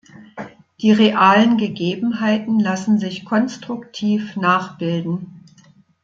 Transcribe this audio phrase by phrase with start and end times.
[0.81, 5.43] Die realen Gegebenheiten lassen sich konstruktiv nachbilden.